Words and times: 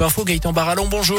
Info 0.00 0.22
Gaëtan 0.22 0.52
Barallon, 0.52 0.86
bonjour. 0.86 1.18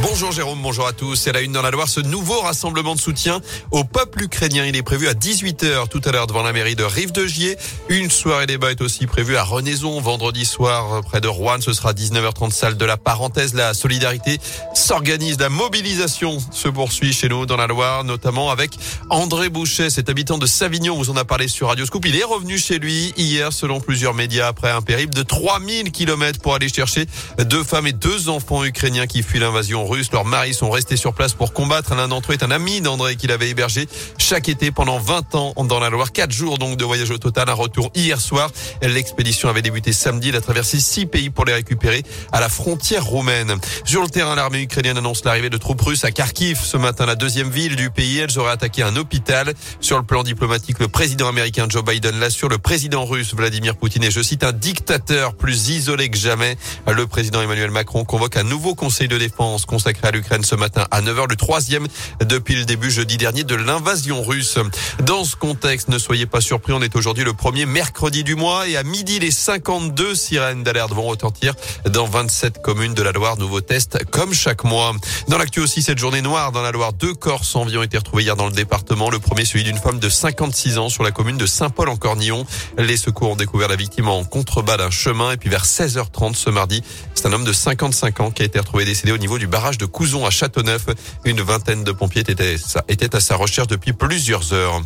Bonjour 0.00 0.30
Jérôme, 0.30 0.60
bonjour 0.62 0.86
à 0.86 0.92
tous. 0.92 1.16
C'est 1.16 1.32
la 1.32 1.40
une 1.40 1.50
dans 1.50 1.62
la 1.62 1.72
Loire, 1.72 1.88
ce 1.88 1.98
nouveau 1.98 2.40
rassemblement 2.40 2.94
de 2.94 3.00
soutien 3.00 3.40
au 3.72 3.82
peuple 3.82 4.22
ukrainien. 4.22 4.64
Il 4.64 4.76
est 4.76 4.82
prévu 4.84 5.08
à 5.08 5.12
18h 5.12 5.88
tout 5.88 6.00
à 6.04 6.12
l'heure 6.12 6.28
devant 6.28 6.44
la 6.44 6.52
mairie 6.52 6.76
de 6.76 6.84
Rive-de-Gier. 6.84 7.56
Une 7.88 8.08
soirée 8.08 8.46
débat 8.46 8.70
est 8.70 8.80
aussi 8.80 9.08
prévue 9.08 9.36
à 9.36 9.42
Renaison 9.42 10.00
vendredi 10.00 10.44
soir 10.44 11.02
près 11.02 11.20
de 11.20 11.26
Rouen. 11.26 11.60
Ce 11.60 11.72
sera 11.72 11.94
19h30 11.94 12.52
salle 12.52 12.76
de 12.76 12.84
la 12.84 12.96
parenthèse. 12.96 13.54
La 13.54 13.74
solidarité 13.74 14.38
s'organise. 14.72 15.40
La 15.40 15.48
mobilisation 15.48 16.38
se 16.52 16.68
poursuit 16.68 17.12
chez 17.12 17.28
nous 17.28 17.44
dans 17.44 17.56
la 17.56 17.66
Loire, 17.66 18.04
notamment 18.04 18.52
avec 18.52 18.78
André 19.10 19.48
Boucher, 19.48 19.90
cet 19.90 20.08
habitant 20.08 20.38
de 20.38 20.46
Savignon. 20.46 20.94
On 20.94 20.98
vous 20.98 21.10
en 21.10 21.16
a 21.16 21.24
parlé 21.24 21.48
sur 21.48 21.68
Radio 21.68 21.84
Scoop. 21.86 22.06
Il 22.06 22.14
est 22.14 22.22
revenu 22.24 22.56
chez 22.56 22.78
lui 22.78 23.12
hier 23.16 23.52
selon 23.52 23.80
plusieurs 23.80 24.14
médias 24.14 24.46
après 24.46 24.70
un 24.70 24.80
périple 24.80 25.14
de 25.14 25.24
3000 25.24 25.90
km 25.90 26.38
pour 26.38 26.54
aller 26.54 26.68
chercher 26.68 27.06
deux 27.40 27.64
femmes 27.64 27.88
et 27.88 27.92
deux 27.92 28.28
enfants 28.28 28.64
ukrainiens 28.64 29.08
qui 29.08 29.24
fuient 29.24 29.40
l'invasion 29.40 29.87
russes. 29.88 30.12
Leurs 30.12 30.24
maris 30.24 30.54
sont 30.54 30.70
restés 30.70 30.96
sur 30.96 31.14
place 31.14 31.34
pour 31.34 31.52
combattre. 31.52 31.94
L'un 31.94 32.08
d'entre 32.08 32.32
eux 32.32 32.34
est 32.34 32.42
un 32.42 32.50
ami 32.50 32.80
d'André 32.80 33.16
qu'il 33.16 33.32
avait 33.32 33.50
hébergé 33.50 33.88
chaque 34.18 34.48
été 34.48 34.70
pendant 34.70 34.98
20 34.98 35.34
ans 35.34 35.54
dans 35.64 35.80
la 35.80 35.90
Loire. 35.90 36.12
Quatre 36.12 36.32
jours 36.32 36.58
donc 36.58 36.76
de 36.76 36.84
voyage 36.84 37.10
au 37.10 37.18
total. 37.18 37.48
Un 37.48 37.54
retour 37.54 37.90
hier 37.94 38.20
soir. 38.20 38.50
L'expédition 38.82 39.48
avait 39.48 39.62
débuté 39.62 39.92
samedi. 39.92 40.28
Elle 40.28 40.36
a 40.36 40.40
traversé 40.40 40.80
six 40.80 41.06
pays 41.06 41.30
pour 41.30 41.44
les 41.44 41.54
récupérer 41.54 42.02
à 42.32 42.40
la 42.40 42.48
frontière 42.48 43.04
roumaine. 43.04 43.54
Sur 43.84 44.02
le 44.02 44.08
terrain, 44.08 44.34
l'armée 44.34 44.62
ukrainienne 44.62 44.98
annonce 44.98 45.24
l'arrivée 45.24 45.50
de 45.50 45.56
troupes 45.56 45.80
russes 45.80 46.04
à 46.04 46.10
Kharkiv 46.10 46.60
ce 46.62 46.76
matin, 46.76 47.06
la 47.06 47.14
deuxième 47.14 47.50
ville 47.50 47.76
du 47.76 47.90
pays. 47.90 48.18
Elles 48.18 48.38
auraient 48.38 48.52
attaqué 48.52 48.82
un 48.82 48.96
hôpital. 48.96 49.54
Sur 49.80 49.98
le 49.98 50.04
plan 50.04 50.22
diplomatique, 50.22 50.78
le 50.78 50.88
président 50.88 51.28
américain 51.28 51.66
Joe 51.68 51.84
Biden 51.84 52.18
l'assure. 52.18 52.48
Le 52.48 52.58
président 52.58 53.04
russe 53.04 53.34
Vladimir 53.34 53.76
Poutine 53.76 54.04
est, 54.04 54.10
je 54.10 54.22
cite, 54.22 54.44
un 54.44 54.52
dictateur 54.52 55.34
plus 55.34 55.70
isolé 55.70 56.08
que 56.08 56.16
jamais. 56.16 56.56
Le 56.86 57.06
président 57.06 57.40
Emmanuel 57.40 57.70
Macron 57.70 58.04
convoque 58.04 58.36
un 58.36 58.42
nouveau 58.42 58.74
conseil 58.74 59.08
de 59.08 59.18
défense 59.18 59.64
consacré 59.78 60.08
à 60.08 60.10
l'Ukraine 60.10 60.42
ce 60.42 60.56
matin 60.56 60.88
à 60.90 61.00
9h, 61.02 61.28
le 61.30 61.36
troisième 61.36 61.86
depuis 62.20 62.56
le 62.56 62.64
début 62.64 62.90
jeudi 62.90 63.16
dernier 63.16 63.44
de 63.44 63.54
l'invasion 63.54 64.24
russe. 64.24 64.58
Dans 65.04 65.22
ce 65.22 65.36
contexte, 65.36 65.88
ne 65.88 65.98
soyez 65.98 66.26
pas 66.26 66.40
surpris, 66.40 66.72
on 66.72 66.82
est 66.82 66.96
aujourd'hui 66.96 67.22
le 67.22 67.32
premier 67.32 67.64
mercredi 67.64 68.24
du 68.24 68.34
mois 68.34 68.66
et 68.66 68.76
à 68.76 68.82
midi, 68.82 69.20
les 69.20 69.30
52 69.30 70.16
sirènes 70.16 70.64
d'alerte 70.64 70.92
vont 70.92 71.06
retentir 71.06 71.54
dans 71.88 72.06
27 72.06 72.60
communes 72.60 72.94
de 72.94 73.02
la 73.02 73.12
Loire. 73.12 73.38
Nouveau 73.38 73.60
test 73.60 74.04
comme 74.10 74.34
chaque 74.34 74.64
mois. 74.64 74.94
Dans 75.28 75.38
l'actu 75.38 75.60
aussi, 75.60 75.80
cette 75.80 75.98
journée 75.98 76.22
noire 76.22 76.50
dans 76.50 76.62
la 76.62 76.72
Loire, 76.72 76.92
deux 76.92 77.14
corps 77.14 77.44
sans 77.44 77.64
vie 77.64 77.78
ont 77.78 77.84
été 77.84 77.98
retrouvés 77.98 78.24
hier 78.24 78.34
dans 78.34 78.46
le 78.46 78.52
département. 78.52 79.10
Le 79.10 79.20
premier, 79.20 79.44
celui 79.44 79.62
d'une 79.62 79.78
femme 79.78 80.00
de 80.00 80.08
56 80.08 80.78
ans 80.78 80.88
sur 80.88 81.04
la 81.04 81.12
commune 81.12 81.36
de 81.36 81.46
Saint-Paul 81.46 81.88
en 81.88 81.96
Cornillon. 81.96 82.44
Les 82.78 82.96
secours 82.96 83.30
ont 83.30 83.36
découvert 83.36 83.68
la 83.68 83.76
victime 83.76 84.08
en 84.08 84.24
contrebas 84.24 84.76
d'un 84.76 84.90
chemin 84.90 85.30
et 85.30 85.36
puis 85.36 85.50
vers 85.50 85.64
16h30 85.64 86.34
ce 86.34 86.50
mardi, 86.50 86.82
c'est 87.14 87.26
un 87.26 87.32
homme 87.32 87.44
de 87.44 87.52
55 87.52 88.20
ans 88.20 88.30
qui 88.30 88.42
a 88.42 88.44
été 88.44 88.58
retrouvé 88.58 88.84
décédé 88.84 89.12
au 89.12 89.18
niveau 89.18 89.38
du 89.38 89.46
barrage 89.46 89.67
de 89.76 89.84
Couzon 89.84 90.24
à 90.24 90.30
Châteauneuf. 90.30 90.86
Une 91.24 91.42
vingtaine 91.42 91.84
de 91.84 91.92
pompiers 91.92 92.22
étaient, 92.22 92.56
étaient 92.88 93.14
à 93.14 93.20
sa 93.20 93.36
recherche 93.36 93.68
depuis 93.68 93.92
plusieurs 93.92 94.54
heures 94.54 94.82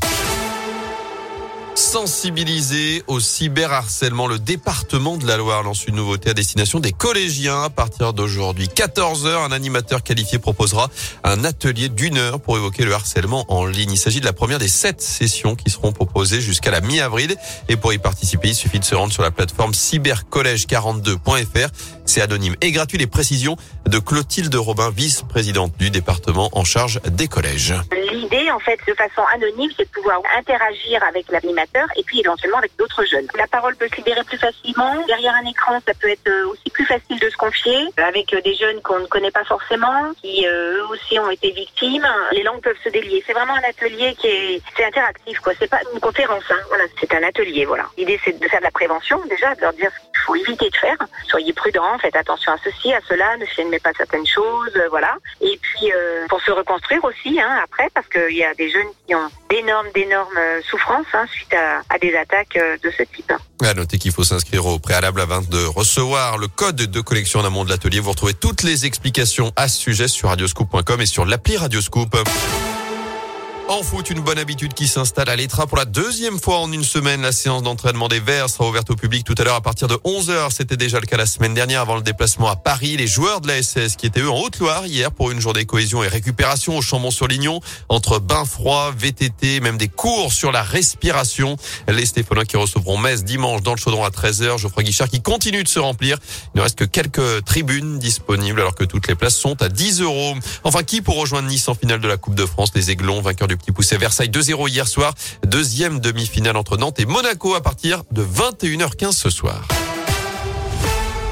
sensibiliser 1.83 3.03
au 3.09 3.19
cyberharcèlement. 3.19 4.29
Le 4.29 4.39
département 4.39 5.17
de 5.17 5.27
la 5.27 5.37
Loire 5.37 5.65
lance 5.65 5.85
une 5.87 5.97
nouveauté 5.97 6.31
à 6.31 6.35
destination 6.35 6.79
des 6.79 6.93
collégiens 6.93 7.65
à 7.65 7.71
partir 7.71 8.13
d'aujourd'hui. 8.13 8.69
14 8.69 9.27
heures, 9.27 9.43
un 9.43 9.51
animateur 9.51 10.05
qualifié 10.05 10.39
proposera 10.39 10.89
un 11.25 11.45
atelier 11.45 11.89
d'une 11.89 12.19
heure 12.19 12.41
pour 12.41 12.57
évoquer 12.57 12.85
le 12.85 12.95
harcèlement 12.95 13.45
en 13.49 13.67
ligne. 13.67 13.91
Il 13.91 13.99
s'agit 13.99 14.21
de 14.21 14.25
la 14.25 14.33
première 14.33 14.61
des 14.61 14.69
sept 14.69 15.03
sessions 15.03 15.57
qui 15.57 15.71
seront 15.71 15.93
proposées 15.93 16.41
jusqu'à 16.41 16.71
la 16.71 16.81
mi-avril. 16.81 17.35
Et 17.69 17.77
pour 17.77 17.93
y 17.93 17.99
participer, 17.99 18.49
il 18.49 18.55
suffit 18.55 18.79
de 18.79 18.85
se 18.85 18.95
rendre 18.95 19.13
sur 19.13 19.25
la 19.25 19.33
plateforme 19.33 19.73
cybercollège42.fr. 19.73 21.69
C'est 22.07 22.21
anonyme 22.21 22.55
et 22.61 22.71
gratuit. 22.71 22.99
Les 22.99 23.07
précisions 23.09 23.57
de 23.87 23.99
Clotilde 23.99 24.55
Robin, 24.55 24.91
vice-présidente 24.91 25.73
du 25.79 25.91
département 25.91 26.49
en 26.53 26.63
charge 26.65 27.01
des 27.11 27.27
collèges. 27.27 27.75
L'idée, 28.13 28.51
en 28.53 28.61
fait, 28.61 28.79
de 28.87 28.95
façon 28.95 29.23
anonyme, 29.35 29.71
c'est 29.77 29.85
de 29.85 29.91
pouvoir 29.91 30.21
interagir 30.39 31.03
avec 31.03 31.31
l'animateur 31.31 31.72
et 31.97 32.03
puis 32.03 32.21
éventuellement 32.21 32.59
avec 32.59 32.77
d'autres 32.77 33.05
jeunes. 33.05 33.27
La 33.37 33.47
parole 33.47 33.77
peut 33.77 33.89
se 33.89 33.97
libérer 33.97 34.23
plus 34.25 34.39
facilement. 34.39 34.95
Derrière 35.07 35.35
un 35.35 35.49
écran, 35.49 35.79
ça 35.87 35.93
peut 35.95 36.09
être 36.09 36.29
euh, 36.29 36.49
aussi 36.49 36.71
plus 36.71 36.85
facile 36.85 37.19
de 37.19 37.29
se 37.29 37.37
confier 37.37 37.89
avec 37.97 38.33
euh, 38.33 38.41
des 38.43 38.55
jeunes 38.55 38.81
qu'on 38.83 39.01
ne 39.01 39.07
connaît 39.07 39.31
pas 39.31 39.45
forcément, 39.45 40.13
qui 40.21 40.47
euh, 40.47 40.77
eux 40.77 40.87
aussi 40.89 41.19
ont 41.19 41.31
été 41.31 41.51
victimes. 41.51 42.07
Les 42.33 42.43
langues 42.43 42.61
peuvent 42.61 42.77
se 42.83 42.89
délier. 42.89 43.23
C'est 43.27 43.33
vraiment 43.33 43.55
un 43.55 43.69
atelier 43.69 44.15
qui 44.17 44.27
est, 44.29 44.63
c'est 44.77 44.85
interactif, 44.85 45.39
quoi. 45.41 45.53
C'est 45.59 45.71
pas 45.71 45.81
une 45.93 46.01
conférence, 46.01 46.45
hein. 46.51 46.59
Voilà, 46.69 46.85
c'est 47.01 47.13
un 47.15 47.23
atelier, 47.23 47.65
voilà. 47.65 47.85
L'idée, 47.97 48.21
c'est 48.25 48.39
de 48.39 48.49
faire 48.49 48.61
de 48.61 48.65
la 48.65 48.71
prévention, 48.71 49.21
déjà, 49.29 49.55
de 49.55 49.61
leur 49.61 49.73
dire 49.73 49.91
faut 50.33 50.37
éviter 50.37 50.71
de 50.71 50.77
faire. 50.77 50.97
Soyez 51.29 51.53
prudents, 51.53 51.99
faites 51.99 52.17
attention 52.17 52.53
à 52.53 52.57
ceci, 52.65 52.93
à 52.93 53.01
cela, 53.09 53.37
ne 53.37 53.47
filmez 53.47 53.79
pas 53.79 53.93
certaines 53.97 54.27
choses, 54.27 54.81
voilà. 54.91 55.17
Et 55.41 55.59
puis, 55.61 55.91
pour 56.29 56.41
se 56.41 56.51
reconstruire 56.51 57.05
aussi, 57.05 57.41
hein, 57.41 57.61
après, 57.63 57.89
parce 57.95 58.09
qu'il 58.09 58.37
y 58.37 58.45
a 58.45 58.55
des 58.55 58.71
jeunes 58.71 58.89
qui 59.07 59.15
ont 59.15 59.29
d'énormes, 59.51 59.89
d'énormes 59.95 60.39
souffrances, 60.69 61.07
hein, 61.13 61.27
suite 61.31 61.53
à, 61.55 61.83
à, 61.89 61.99
des 61.99 62.15
attaques 62.17 62.57
euh, 62.57 62.77
de 62.83 62.91
ce 62.91 63.03
type. 63.03 63.33
À 63.63 63.75
noter 63.75 63.99
qu'il 63.99 64.13
faut 64.13 64.25
s'inscrire 64.25 64.67
au 64.67 64.79
préalable 64.79 65.21
avant 65.21 65.41
de 65.41 65.65
recevoir 65.65 66.39
le 66.39 66.49
code 66.49 66.77
de 66.77 67.01
collection 67.01 67.41
en 67.41 67.45
amont 67.45 67.65
de 67.65 67.71
l'atelier. 67.71 68.01
Vous 68.01 68.11
retrouvez 68.11 68.35
toutes 68.35 68.63
les 68.63 68.87
explications 68.87 69.53
à 69.57 69.69
ce 69.69 69.79
sujet 69.79 70.09
sur 70.09 70.29
radioscoop.com 70.29 71.01
et 71.01 71.07
sur 71.07 71.25
l'appli 71.25 71.57
Radioscoop. 71.57 72.17
En 73.69 73.83
foot, 73.83 74.11
une 74.11 74.21
bonne 74.21 74.39
habitude 74.39 74.75
qui 74.75 74.87
s'installe 74.87 75.31
à 75.31 75.37
l'Etra 75.37 75.67
pour 75.67 75.79
la 75.79 75.87
deuxième 75.87 76.39
fois 76.39 76.59
en 76.59 76.71
une 76.73 76.85
semaine. 76.85 77.23
La 77.23 77.33
séance 77.33 77.63
d'entraînement 77.63 78.09
des 78.09 78.21
Verts 78.21 78.51
sera 78.51 78.69
ouverte 78.69 78.91
au 78.91 78.97
public 78.97 79.25
tout 79.25 79.35
à 79.39 79.45
l'heure 79.45 79.55
à 79.55 79.61
partir 79.63 79.89
de 79.89 79.95
11h. 79.95 80.51
C'était 80.51 80.77
déjà 80.77 81.01
le 81.01 81.07
cas 81.07 81.17
la 81.17 81.25
semaine 81.25 81.55
dernière 81.55 81.81
avant 81.81 81.95
le 81.97 82.03
déplacement 82.03 82.49
à 82.49 82.57
Paris. 82.57 82.97
Les 82.99 83.07
joueurs 83.07 83.41
de 83.41 83.49
la 83.49 83.63
SS 83.63 83.97
qui 83.97 84.07
étaient 84.07 84.21
eux 84.21 84.31
en 84.31 84.39
Haute-Loire 84.41 84.87
hier 84.87 85.11
pour 85.11 85.31
une 85.31 85.41
journée 85.41 85.65
cohésion 85.65 86.03
et 86.03 86.09
récupération 86.09 86.77
au 86.77 86.83
Chambon-sur-Lignon 86.83 87.61
entre 87.89 88.19
bain 88.19 88.45
froid, 88.45 88.93
VTT, 88.95 89.61
même 89.61 89.79
des 89.79 89.89
cours 89.89 90.33
sur 90.33 90.53
la 90.53 90.63
respiration. 90.63 91.57
Les 91.89 92.05
Stéphanois 92.05 92.45
qui 92.45 92.59
recevront 92.59 92.99
Metz 92.99 93.25
dimanche 93.25 93.63
dans 93.63 93.73
le 93.73 93.79
chaudron 93.79 94.05
à 94.05 94.11
13h. 94.11 94.59
Geoffroy 94.59 94.83
Guichard 94.83 95.09
qui 95.09 95.23
continue 95.23 95.63
de 95.63 95.69
se 95.69 95.79
remplir. 95.79 96.19
Il 96.55 96.59
ne 96.59 96.63
reste 96.63 96.79
que 96.79 96.85
quelques 96.85 97.45
tribunes 97.45 97.99
disponibles 97.99 98.61
alors 98.61 98.75
que 98.75 98.85
toutes 98.85 99.09
les 99.09 99.15
places 99.15 99.37
sont 99.37 99.63
à 99.63 99.71
10 99.71 100.03
euros. 100.03 100.35
Enfin, 100.65 100.83
qui 100.83 101.01
pour 101.01 101.17
rejoindre 101.17 101.49
Nice 101.49 101.69
en 101.69 101.75
finale 101.75 102.01
de 102.01 102.09
la 102.09 102.19
Coupe 102.19 102.35
de 102.35 102.45
France? 102.45 102.73
Les 102.75 102.91
Aiglons, 102.91 103.23
vainqueurs 103.23 103.49
du 103.57 103.63
qui 103.65 103.73
poussait 103.73 103.99
Versailles 103.99 104.31
2-0 104.31 104.69
hier 104.69 104.89
soir. 104.89 105.15
Deuxième 105.47 106.01
demi-finale 106.01 106.57
entre 106.57 106.77
Nantes 106.77 107.01
et 107.01 107.07
Monaco 107.07 107.55
à 107.55 107.61
partir 107.61 108.03
de 108.11 108.25
21h15 108.25 109.13
ce 109.13 109.31
soir. 109.31 109.67